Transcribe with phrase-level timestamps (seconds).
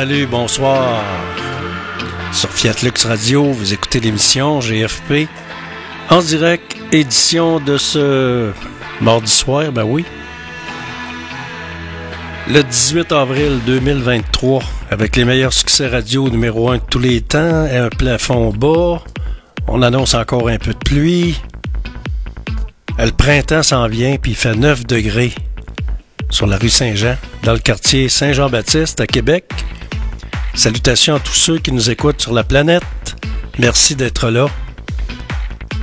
[0.00, 1.04] salut, bonsoir.
[2.32, 5.28] Sur Fiat Lux Radio, vous écoutez l'émission GFP
[6.08, 8.50] en direct, édition de ce
[9.02, 10.06] mardi soir, ben oui.
[12.48, 17.66] Le 18 avril 2023, avec les meilleurs succès radio numéro 1 de tous les temps
[17.66, 19.02] et un plafond bas.
[19.68, 21.38] On annonce encore un peu de pluie.
[22.98, 25.34] Le printemps s'en vient, puis il fait 9 degrés
[26.30, 29.44] sur la rue Saint-Jean, dans le quartier Saint-Jean-Baptiste à Québec.
[30.54, 32.82] Salutations à tous ceux qui nous écoutent sur la planète.
[33.58, 34.46] Merci d'être là.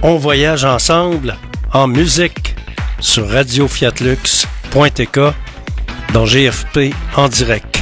[0.04, 1.36] On voyage ensemble
[1.74, 2.56] en musique
[3.00, 5.20] sur radiofiatlux.tk
[6.14, 7.77] dans GFP en direct.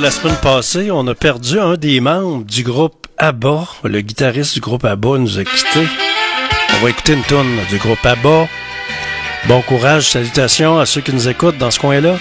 [0.00, 3.66] La semaine passée, on a perdu un des membres du groupe ABBA.
[3.84, 5.86] Le guitariste du groupe ABBA nous a quittés.
[6.74, 8.48] On va écouter une tourne du groupe ABBA.
[9.46, 12.16] Bon courage, salutations à ceux qui nous écoutent dans ce coin-là.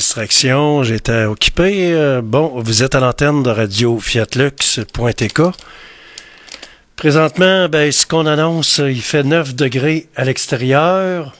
[0.00, 0.82] Distraction.
[0.82, 1.92] J'étais occupé.
[1.92, 5.42] Euh, bon, vous êtes à l'antenne de radio fiatlux.tk.
[6.96, 11.34] Présentement, ben, ce qu'on annonce, il fait 9 degrés à l'extérieur.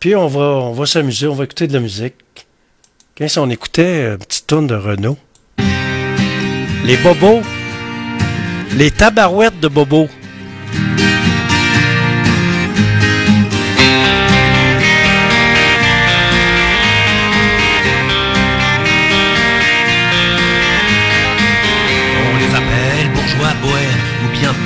[0.00, 2.14] Puis on va, on va s'amuser, on va écouter de la musique.
[3.14, 4.12] Qu'est-ce qu'on écoutait?
[4.12, 5.18] Une petite tourne de Renault.
[6.86, 7.42] Les bobos.
[8.74, 10.08] Les tabarouettes de bobos.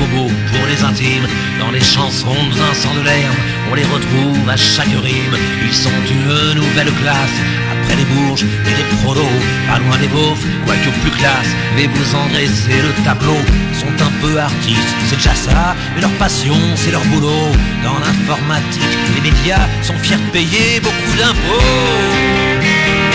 [0.01, 1.27] Bien bobo pour les intimes.
[1.59, 3.35] Dans les chansons d'un sang de l'herbe,
[3.71, 5.37] on les retrouve à chaque rime.
[5.65, 7.39] Ils sont une nouvelle classe,
[7.73, 9.39] après les bourges et les prolos.
[9.69, 11.51] Pas loin des beaufs, quoique plus classe.
[11.77, 13.39] Mais vous en dressez le tableau.
[13.79, 15.75] Sont un peu artistes, c'est déjà ça.
[15.95, 17.51] Mais leur passion, c'est leur boulot.
[17.83, 22.31] Dans l'informatique, les médias sont fiers de payer beaucoup d'impôts.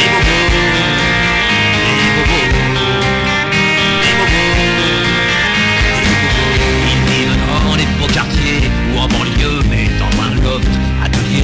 [0.06, 0.75] quartier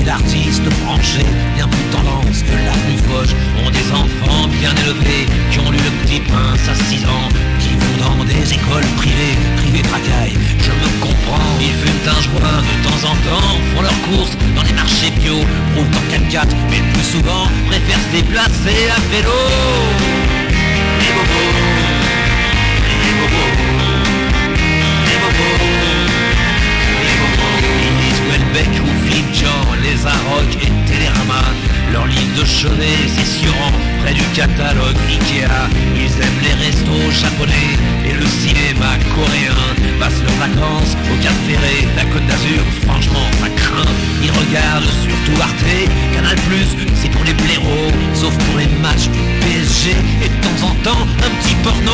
[0.01, 3.35] Atelier d'artistes branchés, bien plus tendance que la plus Foch.
[3.63, 7.69] Ont des enfants bien élevés, qui ont lu le petit prince à 6 ans, qui
[7.75, 10.37] vont dans des écoles privées, privées tracailles.
[10.59, 14.63] Je me comprends, ils fument un joint de temps en temps, font leurs courses dans
[14.63, 15.35] les marchés bio,
[15.75, 19.39] roulent en 4x4, mais le plus souvent préfèrent se déplacer à vélo.
[20.99, 21.51] Les bobos,
[23.03, 23.51] les bobos,
[25.05, 26.10] les bobos.
[29.81, 31.41] Les Arocs et Télérama.
[31.91, 35.69] Leur livre de chevet, c'est surant, près du catalogue Ikea.
[35.95, 39.57] Ils aiment les restos japonais et le cinéma coréen.
[39.99, 43.91] Passent leurs vacances au Cap Ferré, la Côte d'Azur, franchement, ça craint.
[44.23, 46.37] Ils regardent surtout Arte, Canal
[46.95, 49.91] c'est pour les blaireaux, sauf pour les matchs du PSG
[50.23, 51.91] et de temps en temps un petit porno.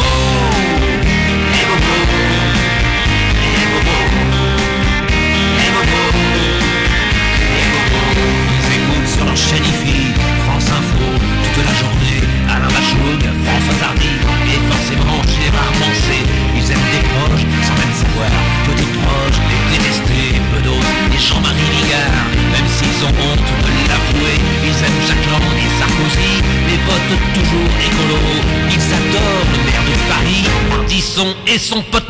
[31.47, 32.06] Et son pote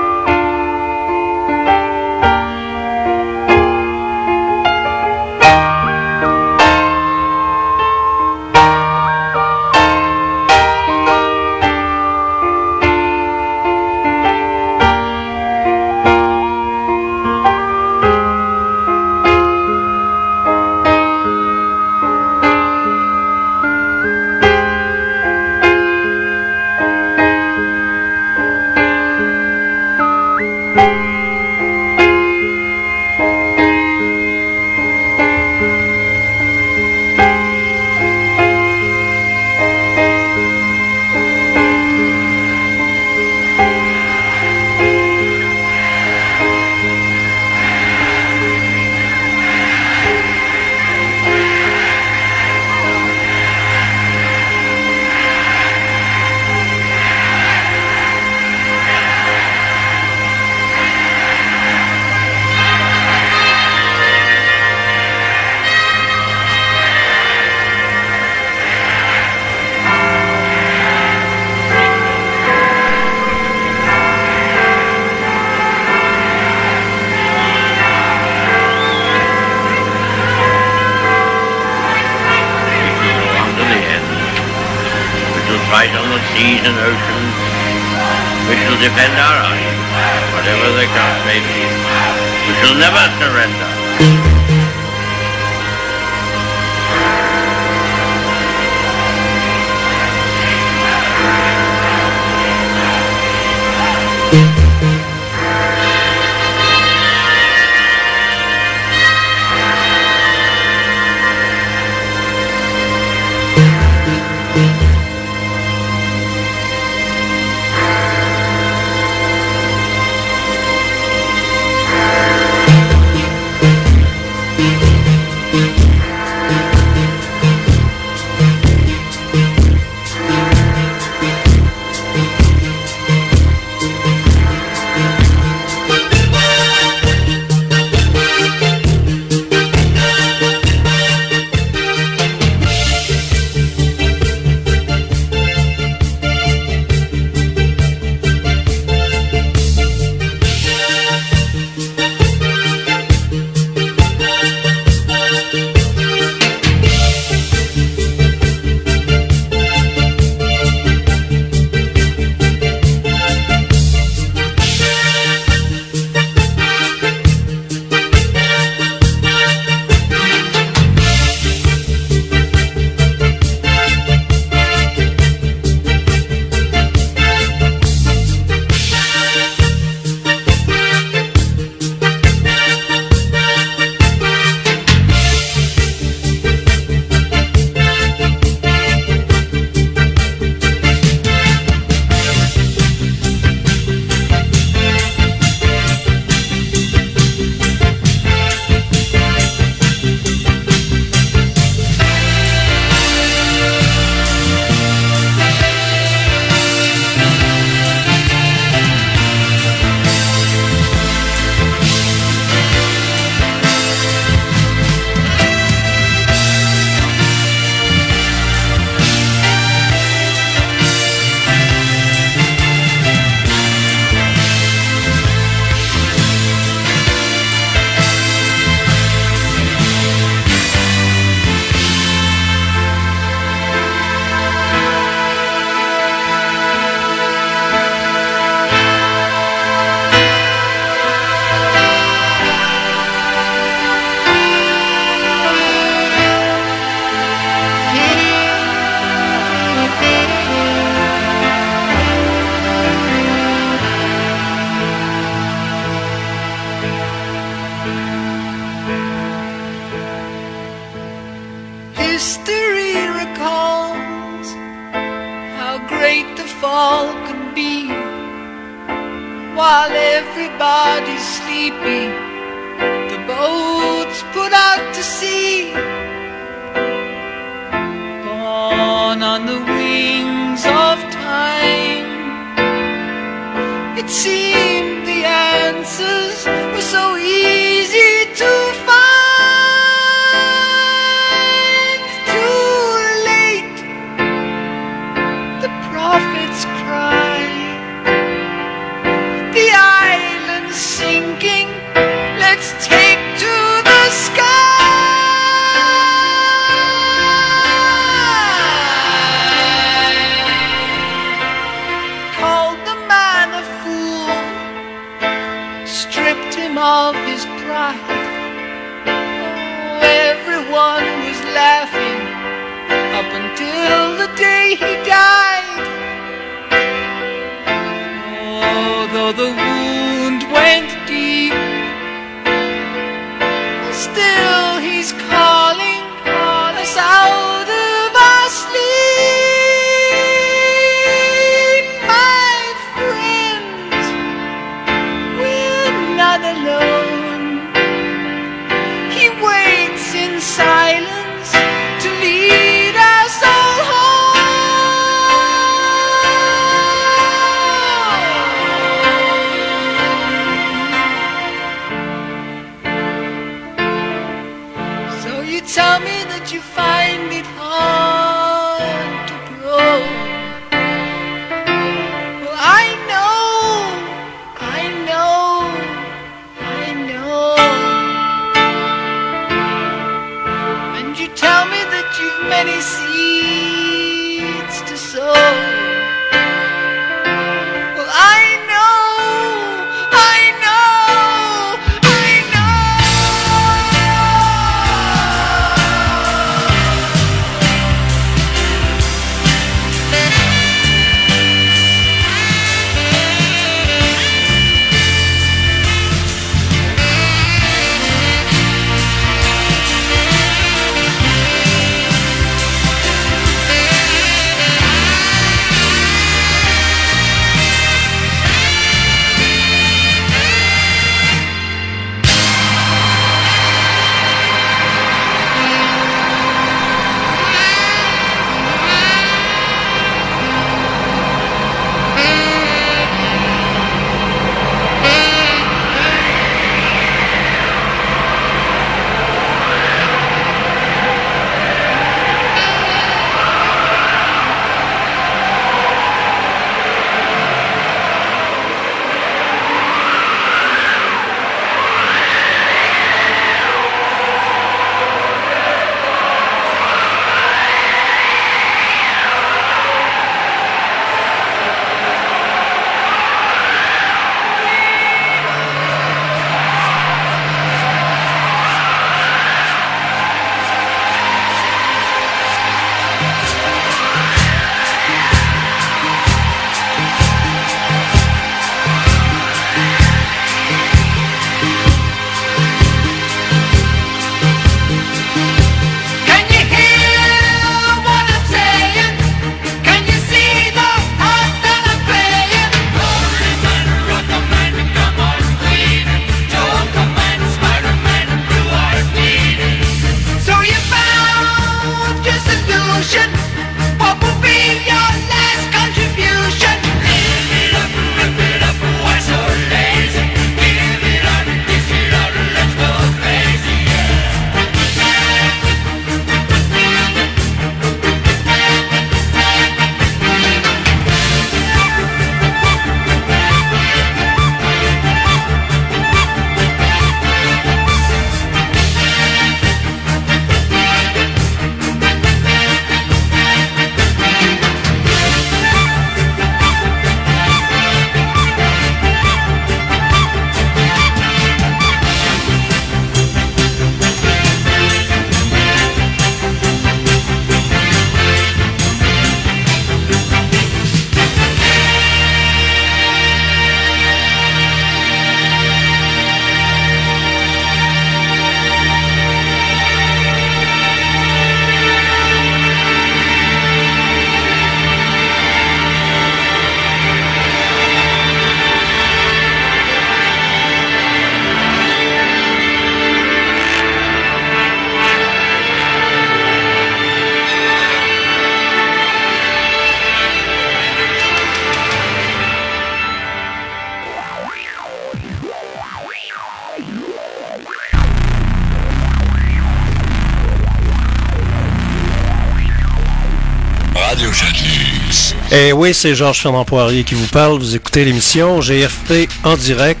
[595.52, 597.58] Eh oui, c'est Georges Fernand Poirier qui vous parle.
[597.58, 600.00] Vous écoutez l'émission GFP en direct,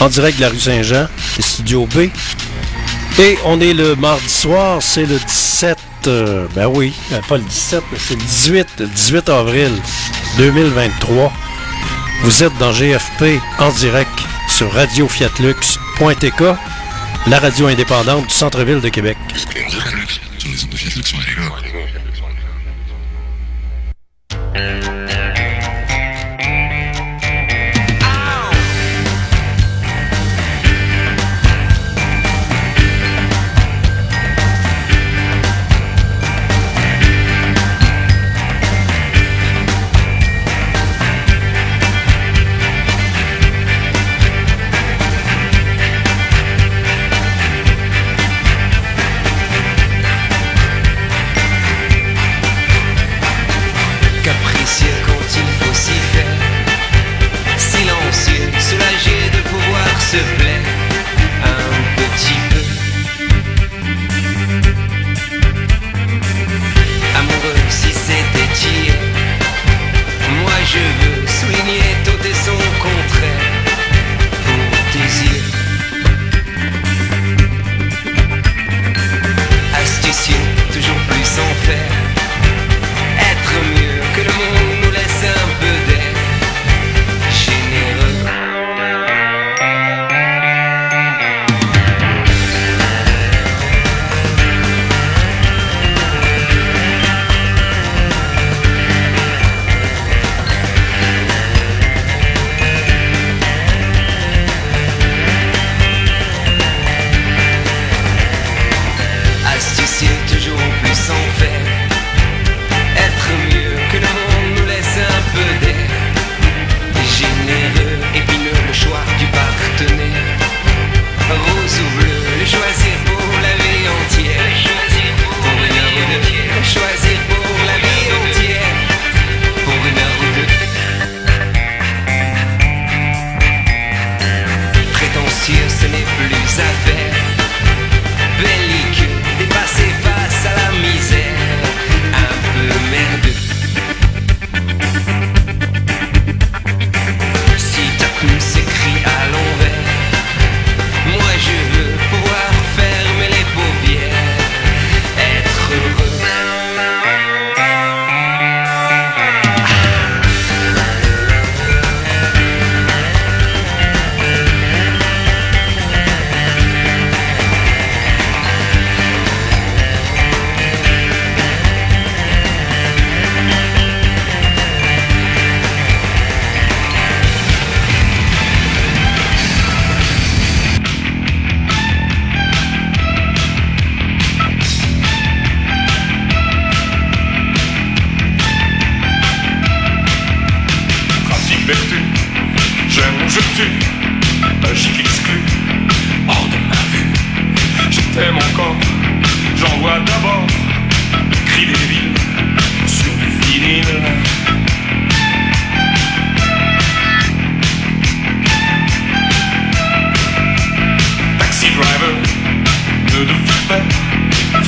[0.00, 2.08] en direct de la rue Saint-Jean, les studios B.
[3.18, 7.42] Et on est le mardi soir, c'est le 17, euh, ben oui, euh, pas le
[7.42, 8.22] 17, c'est le
[8.86, 9.70] 18, avril
[10.38, 11.30] 2023.
[12.22, 14.18] Vous êtes dans GFP en direct
[14.48, 16.42] sur radiofiatlux.tk,
[17.26, 19.18] la radio indépendante du centre-ville de Québec.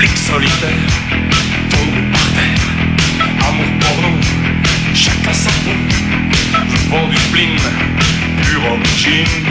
[0.05, 0.71] Flic solitaire,
[1.71, 3.49] tombe par terre.
[3.49, 4.19] Amour porno,
[4.95, 5.71] chacun sa peau.
[6.69, 7.57] Je vends du spleen,
[8.43, 9.44] pur origine.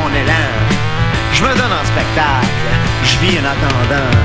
[0.00, 0.50] mon élan.
[1.32, 2.68] Je me donne en spectacle,
[3.04, 4.16] je vis en attendant.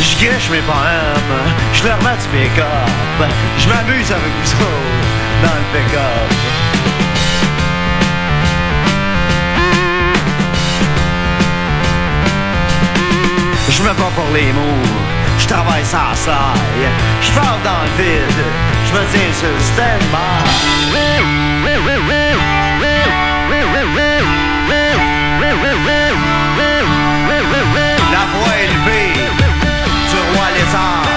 [0.00, 1.34] Je gâche mes poèmes,
[1.72, 3.28] je leur mets du pick-up.
[3.58, 5.08] Je m'amuse avec vous autres
[5.42, 6.30] dans le pick-up.
[13.68, 14.88] Je me bats pour les mots,
[15.44, 16.14] je travaille sans
[17.20, 18.44] je parle dans le vide,
[18.86, 20.44] je me tiens sur le stand-by.
[28.12, 29.12] La voix élevée
[30.10, 31.13] du roi lézard.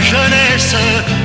[0.00, 0.76] Jeunesse,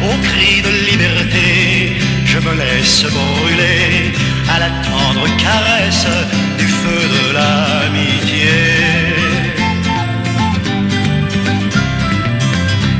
[0.03, 4.13] au cri de liberté, je me laisse brûler
[4.53, 6.07] à la tendre caresse
[6.57, 8.59] du feu de l'amitié.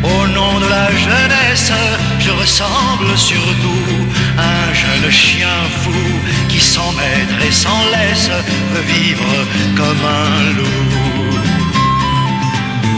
[0.04, 1.72] Au nom de la jeunesse,
[2.20, 4.02] je ressemble surtout
[4.38, 6.04] à un jeune chien fou
[6.50, 8.32] qui sans maître et sans laisse
[8.74, 9.32] veut vivre
[9.76, 10.92] comme un loup.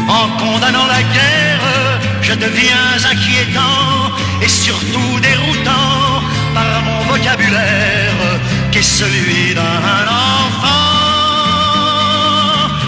[0.07, 1.92] En condamnant la guerre,
[2.33, 4.11] je deviens inquiétant
[4.41, 6.21] et surtout déroutant
[6.53, 8.39] par mon vocabulaire
[8.71, 10.69] qui est celui d'un enfant.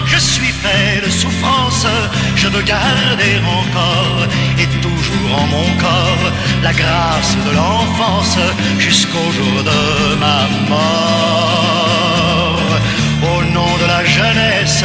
[0.06, 1.86] Je suis fait de souffrance,
[2.34, 4.26] je veux garder encore
[4.58, 6.32] et toujours en mon corps
[6.62, 8.38] la grâce de l'enfance
[8.78, 12.62] jusqu'au jour de ma mort.
[13.22, 14.84] Au nom de la jeunesse,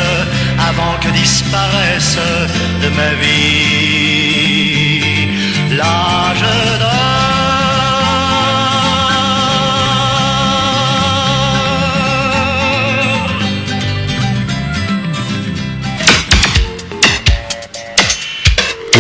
[0.70, 2.20] avant que disparaisse
[2.84, 4.31] de ma vie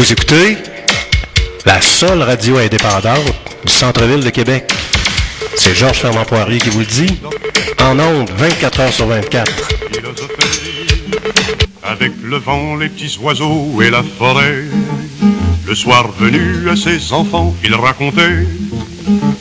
[0.02, 0.58] Vous écoutez
[1.66, 4.74] la seule radio indépendante du centre-ville de Québec.
[5.56, 7.20] C'est Georges Fernand Poirier qui vous le dit.
[7.80, 9.52] En ondes, 24 heures sur 24.
[11.84, 14.64] Avec le vent, les petits oiseaux et la forêt.
[15.68, 18.45] Le soir venu à ses enfants, il racontait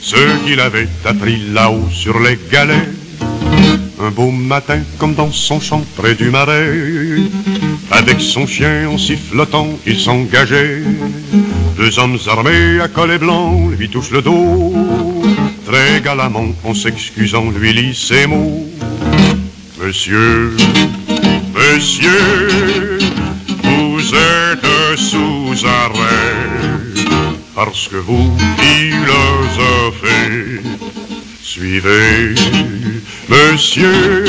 [0.01, 2.89] ce qu'il avait appris là-haut sur les galets.
[4.03, 6.71] Un beau matin, comme dans son champ près du marais,
[7.91, 10.83] avec son chien en sifflotant, il s'engageait.
[11.77, 14.75] Deux hommes armés à collet blanc lui touchent le dos.
[15.67, 18.67] Très galamment, en s'excusant, lui lit ces mots.
[19.83, 20.57] Monsieur,
[21.55, 22.99] monsieur,
[24.15, 26.51] êtes sous arrêt
[27.55, 30.61] parce que vous philosophez.
[31.43, 32.35] Suivez,
[33.29, 34.25] monsieur,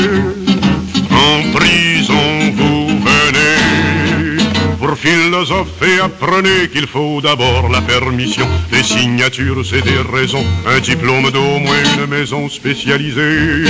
[1.10, 4.42] en prison vous venez.
[4.78, 8.46] Pour philosopher, apprenez qu'il faut d'abord la permission.
[8.70, 10.44] Des signatures, c'est des raisons.
[10.66, 13.64] Un diplôme d'au moins une maison spécialisée.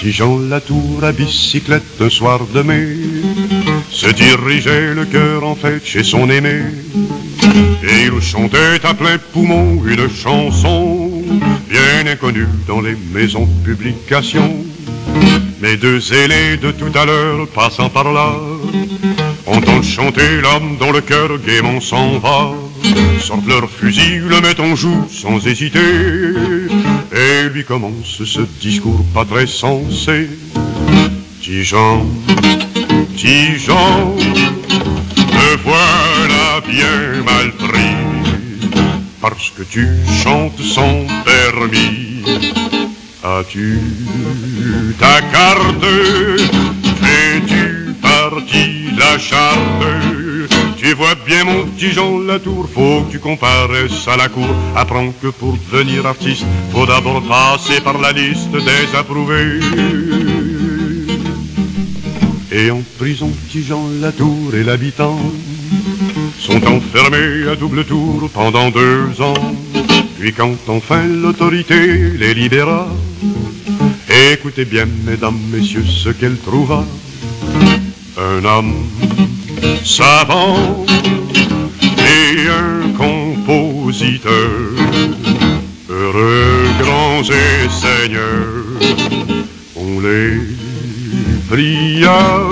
[0.00, 2.96] Petit Jean Latour à bicyclette soir de mai
[3.90, 6.62] se dirigeait le cœur en fête chez son aimé.
[7.82, 11.22] Et il chantait à plein poumon une chanson
[11.68, 14.64] bien inconnue dans les maisons de publication.
[15.60, 18.32] Mais deux aînés de tout à l'heure passant par là
[19.44, 22.52] entendent chanter l'homme dont le cœur gaiement s'en va.
[23.20, 25.78] Sortent leur fusil, le mettent en joue sans hésiter
[27.20, 30.28] et lui commence ce discours pas très sensé.
[31.40, 32.04] Petit Jean,
[35.36, 37.96] me voilà bien mal pris
[39.20, 39.86] parce que tu
[40.22, 42.22] chantes sans permis.
[43.22, 43.78] As-tu
[44.98, 45.84] ta carte?
[47.02, 50.29] Fais-tu partie la charte?
[50.90, 54.48] Tu vois bien mon petit Jean Latour Faut que tu comparaisses à la cour.
[54.74, 59.60] Apprends que pour devenir artiste Faut d'abord passer par la liste des approuvés.
[62.50, 65.16] Et en prison petit Jean Latour et l'habitant
[66.40, 69.54] Sont enfermés à double tour pendant deux ans.
[70.18, 72.88] Puis quand enfin l'autorité les libéra
[74.32, 76.84] Écoutez bien, mesdames, messieurs, ce qu'elle trouva.
[78.18, 78.74] Un homme
[79.84, 80.86] savant
[81.98, 84.50] et un compositeur.
[85.88, 88.64] Heureux grands et seigneurs,
[89.76, 90.40] on les
[91.48, 92.48] pria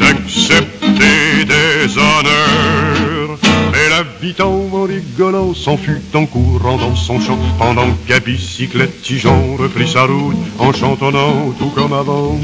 [0.00, 3.38] d'accepter des honneurs.
[3.72, 9.56] Mais l'habitant en rigolant s'en fut en courant dans son champ Pendant qu'à bicyclette Tijan
[9.58, 12.38] reprit sa route En chantonnant tout comme avant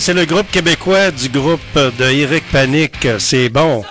[0.00, 3.06] c'est le groupe québécois du groupe de Eric Panic.
[3.18, 3.84] C'est bon.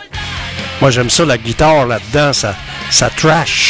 [0.81, 2.55] Moi, j'aime ça, la guitare là-dedans, ça,
[2.89, 3.68] ça trash.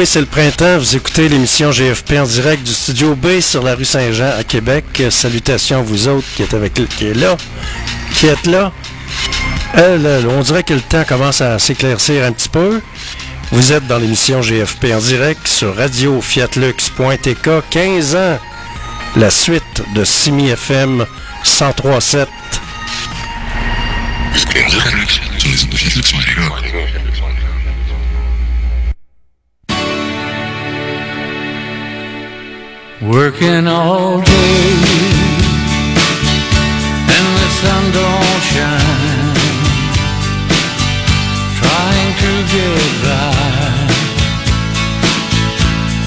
[0.00, 0.78] Oui, c'est le printemps.
[0.78, 4.84] Vous écoutez l'émission GFP en direct du studio B sur la rue Saint-Jean à Québec.
[5.10, 7.36] Salutations à vous autres qui êtes avec qui est là,
[8.14, 8.72] qui êtes là.
[9.76, 12.80] Euh, on dirait que le temps commence à s'éclaircir un petit peu.
[13.52, 18.38] Vous êtes dans l'émission GFP en direct sur radio fiatlux.tk 15 ans.
[19.16, 21.04] La suite de Simi FM
[21.44, 22.26] 1037.
[33.02, 34.72] Working all day
[37.16, 39.36] and the sun don't shine.
[41.56, 43.32] Trying to get by,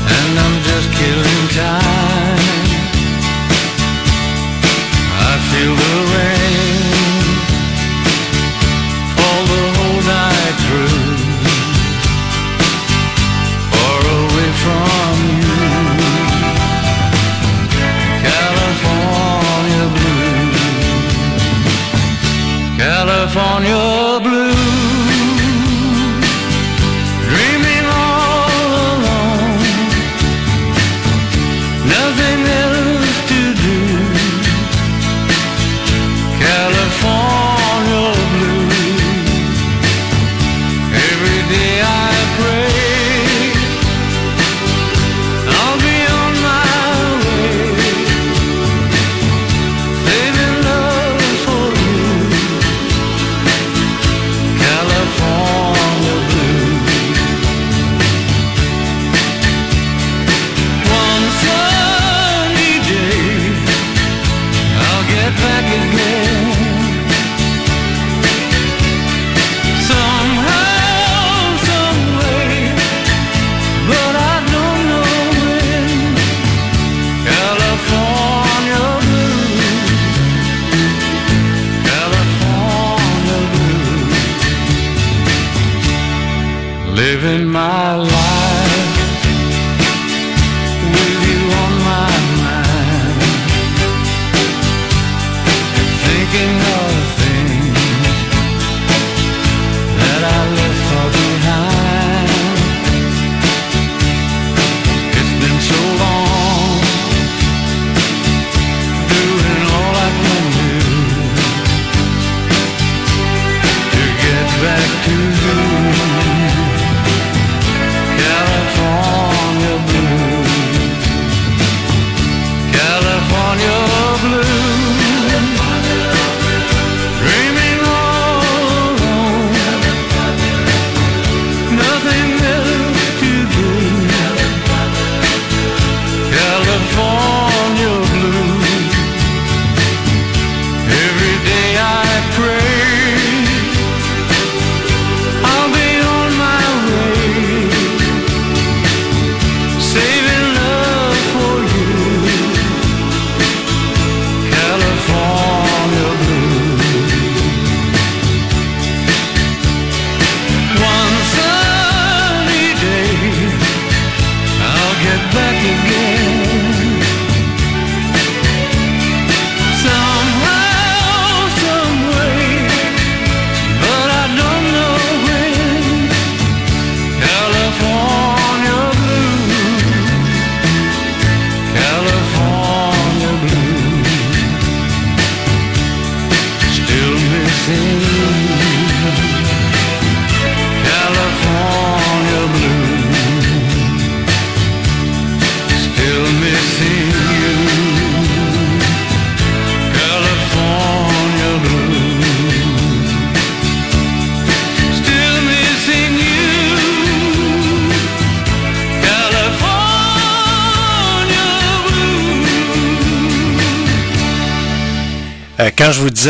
[0.05, 2.02] and I'm just killing time.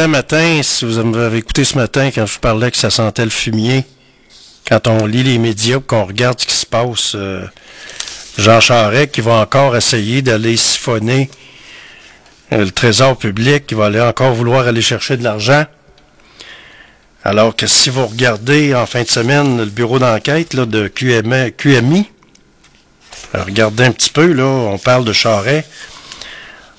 [0.07, 3.31] Matin, si vous m'avez écouté ce matin, quand je vous parlais que ça sentait le
[3.31, 3.83] fumier,
[4.67, 7.45] quand on lit les médias, qu'on regarde ce qui se passe, euh,
[8.37, 11.29] Jean Charest qui va encore essayer d'aller siphonner
[12.51, 15.65] euh, le trésor public, qui va aller encore vouloir aller chercher de l'argent.
[17.23, 22.09] Alors que si vous regardez en fin de semaine le bureau d'enquête de QMI,
[23.33, 25.65] regardez un petit peu, là, on parle de Charret.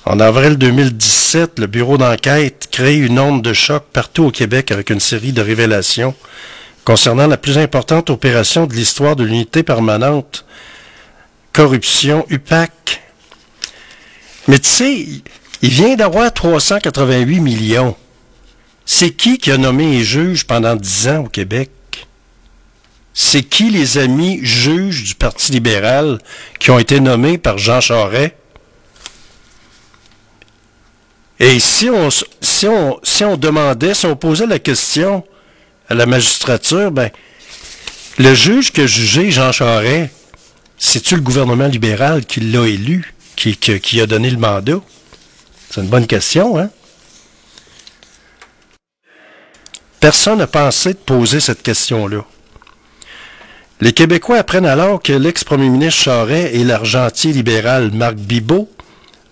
[0.06, 4.90] En avril 2017, le bureau d'enquête crée une onde de choc partout au Québec avec
[4.90, 6.14] une série de révélations
[6.84, 10.44] concernant la plus importante opération de l'histoire de l'unité permanente
[11.54, 13.00] corruption UPAC.
[14.46, 15.06] Mais tu sais,
[15.62, 17.96] il vient d'avoir 388 millions.
[18.84, 21.70] C'est qui qui a nommé les juges pendant 10 ans au Québec?
[23.14, 26.18] C'est qui les amis juges du Parti libéral
[26.58, 28.34] qui ont été nommés par Jean Charest?
[31.40, 35.24] Et si on, si on, si on demandait, si on posait la question
[35.88, 37.10] à la magistrature, ben,
[38.18, 40.10] le juge qui a jugé Jean Charest,
[40.78, 44.80] c'est-tu le gouvernement libéral qui l'a élu, qui, qui, qui a donné le mandat?
[45.70, 46.70] C'est une bonne question, hein?
[49.98, 52.24] Personne n'a pensé de poser cette question-là.
[53.80, 58.70] Les Québécois apprennent alors que l'ex-premier ministre Charest et l'argentier libéral Marc Bibot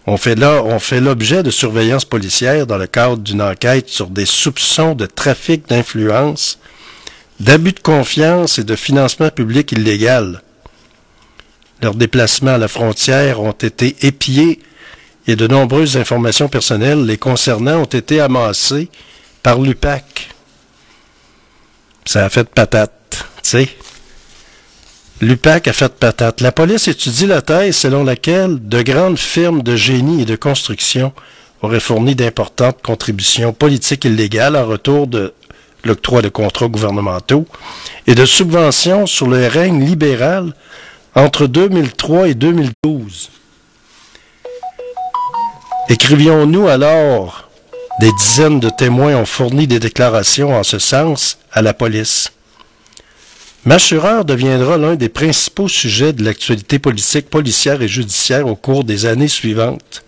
[0.07, 4.09] ont fait là, ont fait l'objet de surveillance policière dans le cadre d'une enquête sur
[4.09, 6.59] des soupçons de trafic d'influence,
[7.41, 10.43] d'abus de confiance et de financement public illégal.
[11.83, 14.61] Leurs déplacements à la frontière ont été épiés
[15.27, 18.89] et de nombreuses informations personnelles les concernant ont été amassées
[19.43, 20.29] par l'UPAC.
[22.05, 23.69] Ça a fait patate, tu sais.
[25.23, 26.41] L'UPAC a fait patate.
[26.41, 31.13] La police étudie la thèse selon laquelle de grandes firmes de génie et de construction
[31.63, 35.33] auraient fourni d'importantes contributions politiques illégales en retour de
[35.85, 37.47] l'octroi de contrats gouvernementaux
[38.09, 40.55] et de subventions sur le règne libéral
[41.15, 43.31] entre 2003 et 2012.
[45.89, 47.49] Écrivions-nous alors
[48.01, 52.33] des dizaines de témoins ont fourni des déclarations en ce sens à la police.
[53.65, 59.07] Machureur deviendra l'un des principaux sujets de l'actualité politique, policière et judiciaire au cours des
[59.07, 60.05] années suivantes.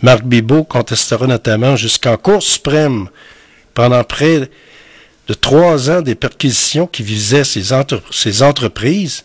[0.00, 3.08] Marc Bibot contestera notamment jusqu'en Cour suprême
[3.74, 4.48] pendant près
[5.26, 7.72] de trois ans des perquisitions qui visaient ces
[8.42, 9.24] entreprises.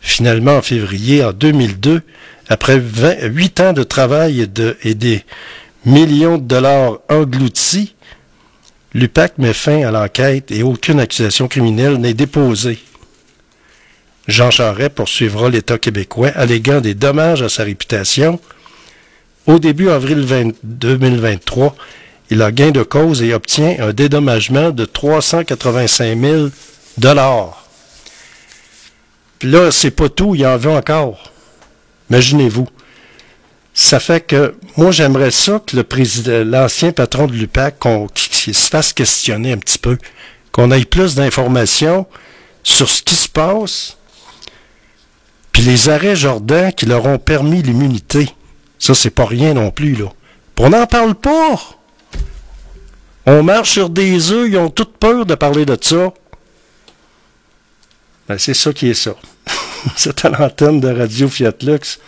[0.00, 2.00] Finalement, en février en 2002,
[2.48, 4.48] après 20, 8 ans de travail
[4.82, 5.24] et des
[5.84, 7.93] millions de dollars engloutis,
[8.94, 12.78] l'UPAC met fin à l'enquête et aucune accusation criminelle n'est déposée.
[14.28, 18.40] Jean Charest poursuivra l'État québécois alléguant des dommages à sa réputation.
[19.46, 21.76] Au début avril 20 2023,
[22.30, 26.48] il a gain de cause et obtient un dédommagement de 385 000
[26.96, 27.66] dollars.
[29.38, 31.32] Puis là, c'est pas tout, il en veut encore.
[32.08, 32.66] Imaginez-vous.
[33.76, 38.92] Ça fait que moi j'aimerais ça que le l'ancien patron de l'UPAC, qu'on se fasse
[38.92, 39.98] questionner un petit peu,
[40.52, 42.06] qu'on ait plus d'informations
[42.62, 43.98] sur ce qui se passe,
[45.52, 48.28] puis les arrêts Jordan qui leur ont permis l'immunité.
[48.78, 50.06] Ça, c'est pas rien non plus, là.
[50.54, 51.60] Puis on n'en parle pas.
[53.26, 56.12] On marche sur des œufs, ils ont toute peur de parler de ça.
[58.28, 59.14] Ben, c'est ça qui est ça.
[59.96, 61.98] c'est à l'antenne de Radio Fiat Lux.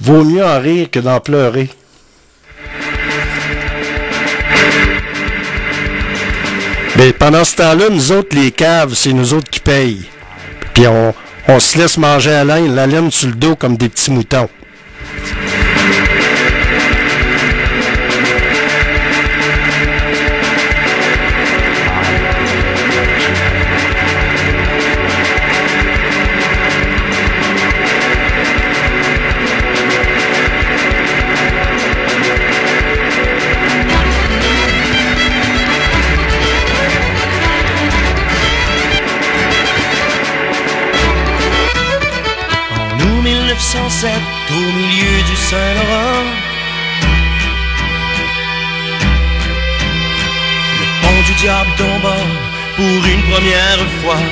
[0.00, 1.68] Vaut mieux en rire que d'en pleurer.
[6.96, 10.06] Mais pendant ce temps-là, nous autres, les caves, c'est nous autres qui payent.
[10.74, 11.14] Puis on,
[11.58, 14.48] se laisse manger à laine, la laine sur le dos comme des petits moutons.
[45.50, 46.26] Saint-Laurent,
[50.78, 52.16] le pont du diable tomba
[52.76, 54.22] pour une première fois.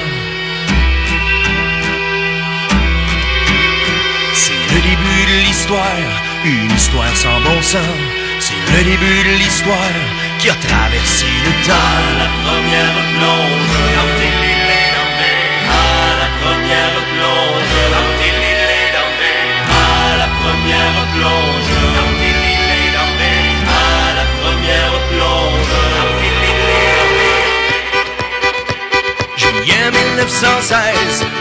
[4.32, 6.04] C'est le début de l'histoire,
[6.44, 7.82] une histoire sans bon sens.
[8.38, 9.96] C'est le début de l'histoire
[10.38, 11.98] qui a traversé le temps.
[12.20, 14.27] La première plonge,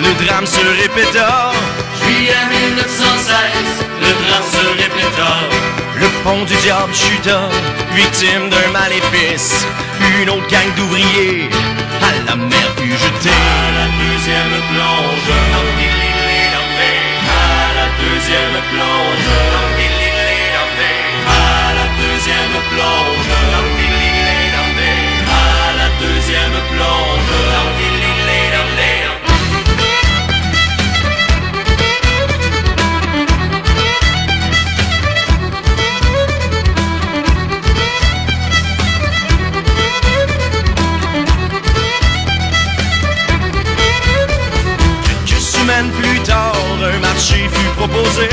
[0.01, 1.51] le drame se répéta.
[2.03, 5.32] Juillet 1916, le drame se répéta.
[5.95, 7.49] Le pont du diable chuta,
[7.93, 9.65] victime d'un maléfice.
[10.21, 11.49] Une autre gang d'ouvriers
[12.01, 13.30] à la mer fut jetée.
[13.30, 15.30] À la deuxième plonge,
[17.28, 19.76] à la deuxième plonge,
[46.84, 48.30] un marché fut proposé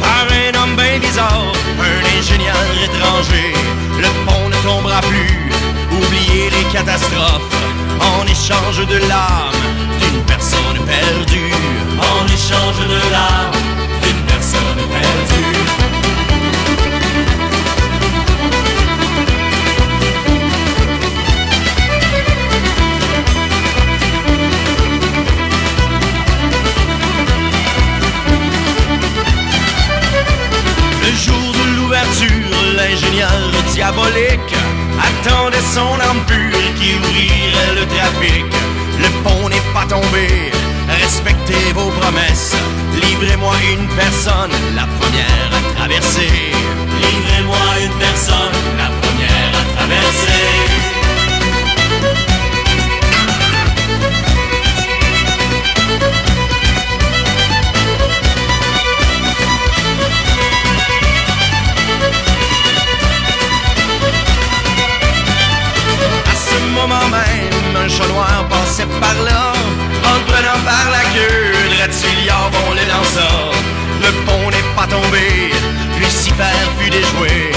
[0.00, 3.52] par un homme bien bizarre, un ingénieur étranger.
[3.98, 5.50] Le pont ne tombera plus,
[5.90, 7.54] oubliez les catastrophes,
[8.00, 9.60] en échange de l'âme
[10.00, 11.52] d'une personne perdue.
[11.98, 13.60] En échange de l'âme
[14.02, 15.85] d'une personne perdue.
[34.36, 34.56] Diabolique
[34.98, 38.44] attendait son pure qui ouvrirait le trafic.
[38.98, 40.50] Le pont n'est pas tombé,
[41.00, 42.54] respectez vos promesses.
[42.94, 46.52] Livrez-moi une personne, la première à traverser.
[47.00, 50.85] Livrez-moi une personne, la première à traverser.
[67.86, 69.52] Même, un chat noir passait par là,
[70.04, 73.28] en prenant par la queue, Dratilia bon le lança.
[74.02, 75.52] Le pont n'est pas tombé,
[75.98, 77.52] Lucifer fut déjoué.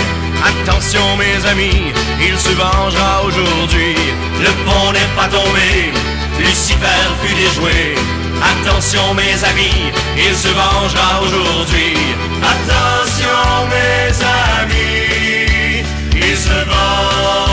[0.46, 3.96] Attention mes amis, il se vengera aujourd'hui.
[4.40, 5.92] Le pont n'est pas tombé,
[6.40, 7.96] Lucifer fut déjoué.
[8.42, 11.98] Attention mes amis, il se vengera aujourd'hui.
[12.42, 14.16] Attention mes
[14.64, 15.84] amis,
[16.16, 17.49] il se vengera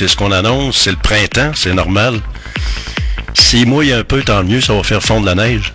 [0.00, 2.20] c'est ce qu'on annonce, c'est le printemps, c'est normal.
[3.34, 5.74] S'il mouille un peu, tant mieux, ça va faire fondre la neige.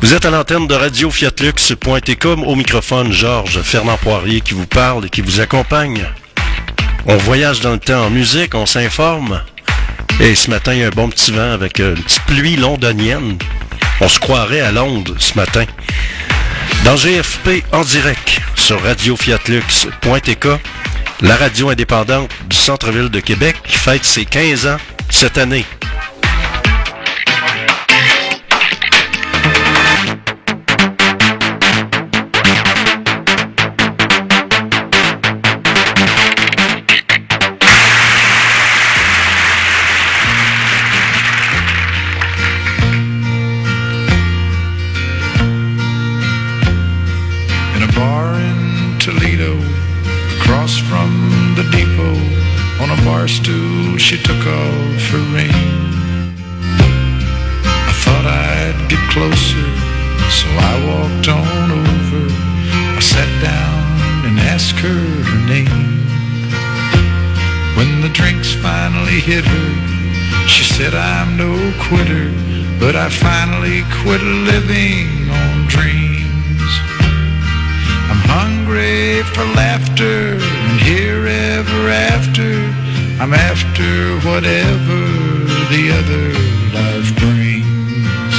[0.00, 5.04] Vous êtes à l'antenne de Radio Fiatlux.com au microphone Georges Fernand Poirier qui vous parle
[5.04, 6.06] et qui vous accompagne.
[7.04, 9.42] On voyage dans le temps en musique, on s'informe.
[10.18, 13.36] Et ce matin, il y a un bon petit vent avec une petite pluie londonienne.
[14.00, 15.66] On se croirait à Londres ce matin.
[16.86, 20.46] Dans GFP en direct sur radiofiatlux.tk,
[21.20, 22.30] la radio indépendante
[22.64, 24.78] centre-ville de Québec qui fête ses 15 ans
[25.10, 25.66] cette année.
[68.64, 69.70] Finally hit her,
[70.48, 71.52] she said, I'm no
[71.86, 72.32] quitter,
[72.80, 76.70] but I finally quit living on dreams.
[78.08, 82.52] I'm hungry for laughter, and here ever after,
[83.20, 83.90] I'm after
[84.28, 85.00] whatever
[85.68, 86.28] the other
[86.80, 88.34] life brings.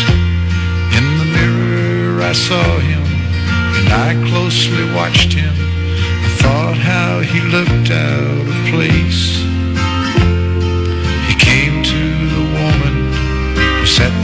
[0.98, 3.06] In the mirror I saw him,
[3.78, 5.54] and I closely watched him.
[6.26, 9.45] I thought how he looked out of place.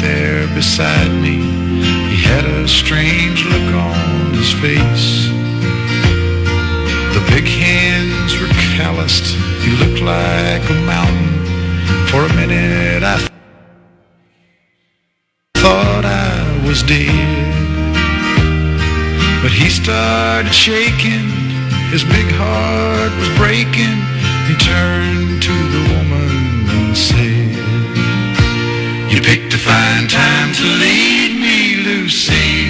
[0.02, 1.38] There beside me.
[2.12, 5.30] He had a strange look on his face.
[7.16, 9.36] The big hands were calloused.
[9.64, 11.30] He looked like a mountain.
[12.10, 13.18] For a minute I
[15.56, 17.52] thought I was dead.
[19.42, 21.30] But he started shaking.
[21.94, 23.98] His big heart was breaking.
[24.50, 27.31] He turned to the woman and said,
[29.22, 32.61] You picked a fine time to lead me, Lucille.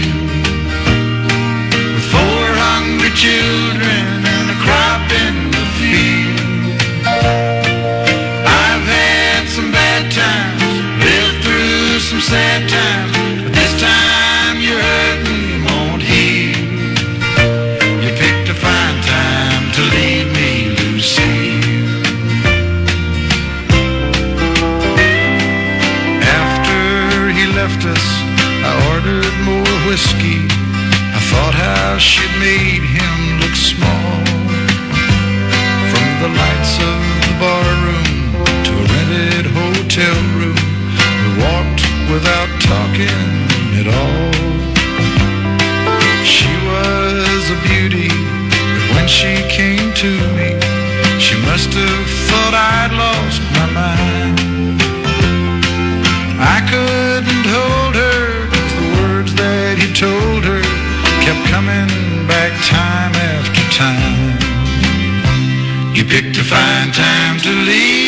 [42.72, 43.24] Talking
[43.80, 44.32] at all.
[46.36, 48.12] She was a beauty,
[48.74, 50.50] but when she came to me,
[51.26, 54.80] she must have thought I'd lost my mind.
[56.56, 60.64] I couldn't hold her, 'cause the words that he told her
[61.24, 61.92] kept coming
[62.32, 64.38] back time after time.
[65.96, 68.01] You picked a fine time to leave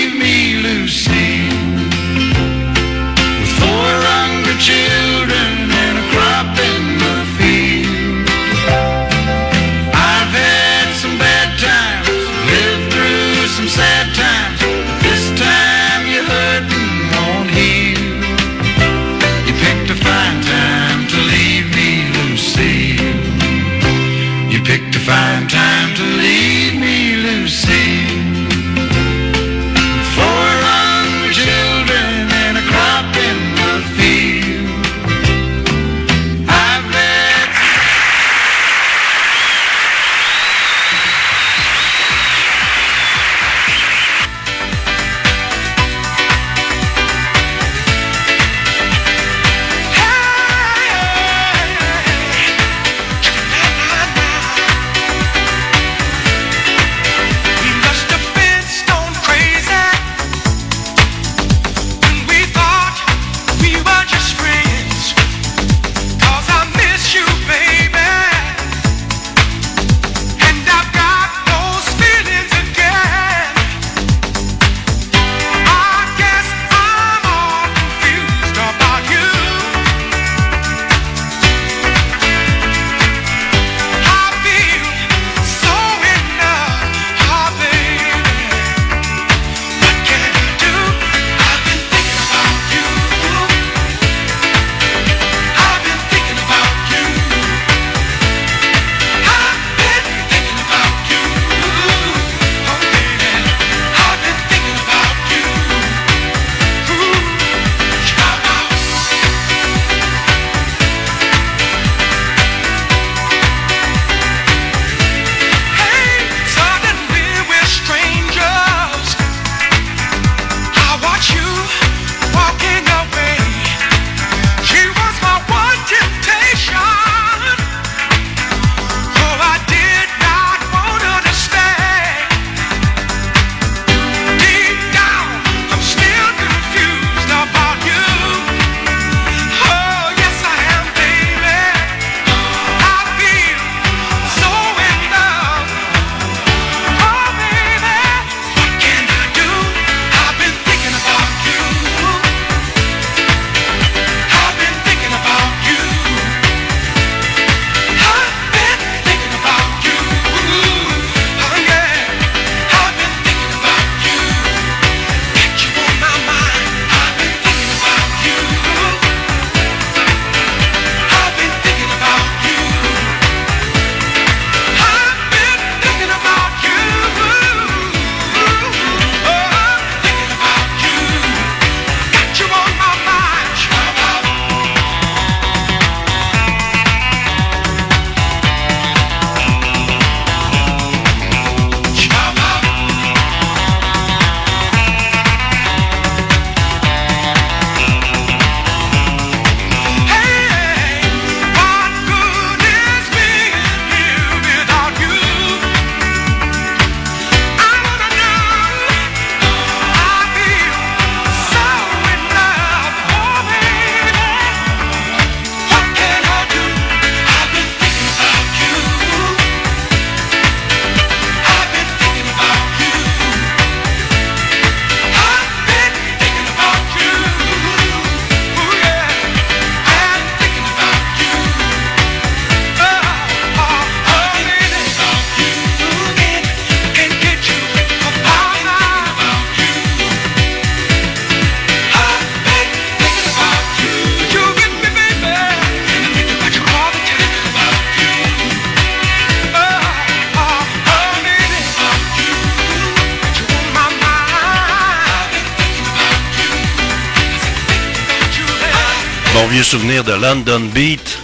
[260.06, 261.20] de London Beat.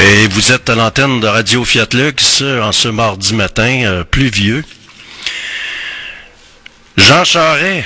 [0.00, 4.64] Et vous êtes à l'antenne de Radio Fiat Lux en ce mardi matin euh, pluvieux.
[6.96, 7.84] Jean Charret,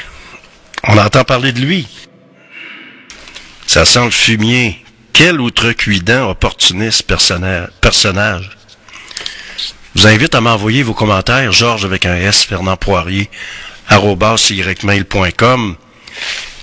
[0.89, 1.87] on entend parler de lui.
[3.67, 4.85] Ça sent le fumier.
[5.13, 8.51] Quel outrecuidant, opportuniste personnage.
[9.95, 13.31] Je vous invite à m'envoyer vos commentaires, Georges avec un S, Fernand Poirier,
[13.91, 15.77] ymail.com.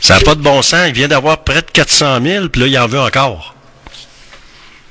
[0.02, 2.68] Ça n'a pas de bon sens, il vient d'avoir près de 400 000, puis là,
[2.68, 3.56] il en veut encore.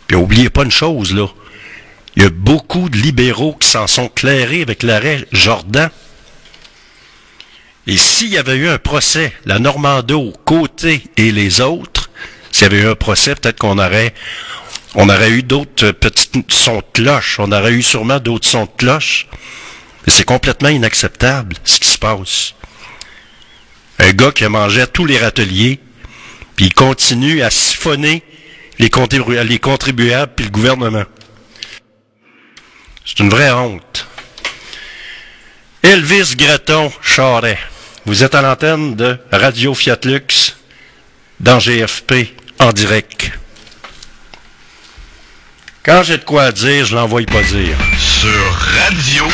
[0.07, 1.27] Puis oubliez pas une chose, là.
[2.17, 5.91] Il y a beaucoup de libéraux qui s'en sont clairés avec l'arrêt Jordan.
[7.87, 12.11] Et s'il y avait eu un procès, la Normando, Côté et les autres,
[12.51, 14.15] s'il y avait eu un procès, peut-être qu'on aurait,
[14.95, 17.39] on aurait eu d'autres petits sons de cloche.
[17.39, 19.29] On aurait eu sûrement d'autres sons de cloche.
[20.07, 22.55] Mais c'est complètement inacceptable, ce qui se passe.
[23.99, 24.45] Un gars qui
[24.81, 25.81] à tous les râteliers,
[26.57, 28.23] puis il continue à siphonner
[28.79, 31.05] les, contribu- les contribuables puis le gouvernement.
[33.05, 34.07] C'est une vraie honte.
[35.83, 37.59] Elvis Greton Charret.
[38.07, 40.57] Vous êtes à l'antenne de Radio Fiat Lux
[41.41, 43.31] dans GFP en direct.
[45.85, 47.77] Quand j'ai de quoi à dire, je l'envoie pas dire.
[47.99, 49.25] Sur radio.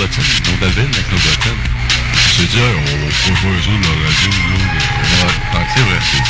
[0.00, 1.60] Bottines, nos bavines avec nos bottines.
[1.60, 4.56] On s'est dit, on va faire ça de la radio, là.
[5.74, 6.24] C'est vrai, c'est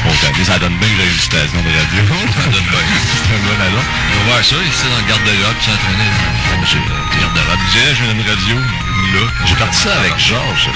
[0.00, 0.44] spontané.
[0.44, 2.00] Ça donne bien que j'ai une station de radio.
[2.32, 2.80] ça donne bien.
[3.12, 3.84] C'est un bon allant.
[3.84, 7.60] On va voir ça ici dans le garde-robe, qui s'entraînait dans le garde-robe.
[7.68, 9.24] Disait, j'ai une radio, là.
[9.44, 10.68] J'ai parti ça avec Georges,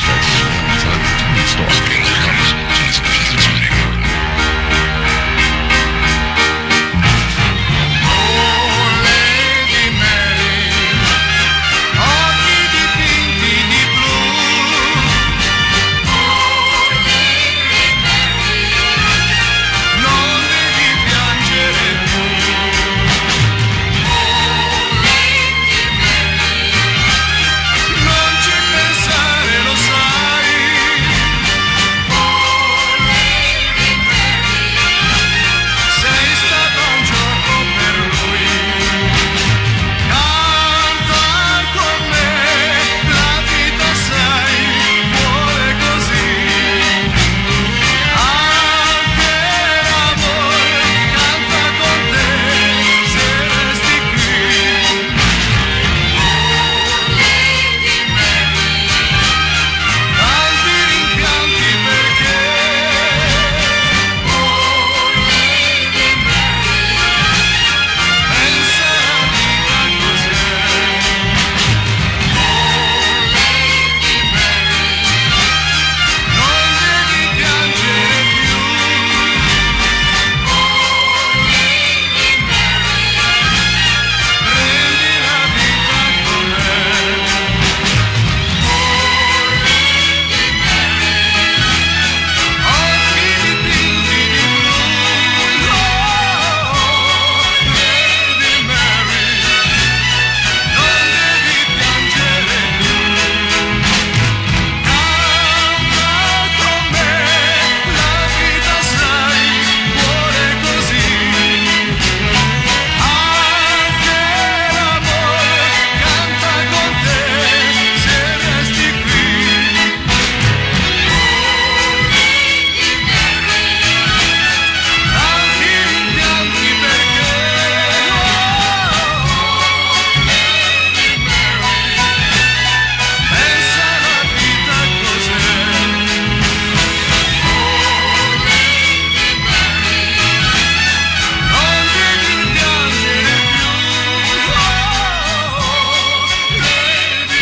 [1.33, 2.66] une histoire.